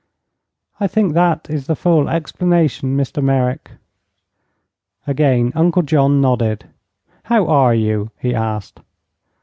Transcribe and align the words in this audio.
I 0.79 0.87
think 0.87 1.13
that 1.13 1.45
is 1.47 1.67
the 1.67 1.75
full 1.75 2.09
explanation, 2.09 2.97
Mr. 2.97 3.21
Merrick." 3.21 3.69
Again 5.05 5.51
Uncle 5.53 5.83
John 5.83 6.19
nodded. 6.19 6.65
"How 7.25 7.45
are 7.45 7.75
you?" 7.75 8.09
he 8.17 8.33
asked. 8.33 8.79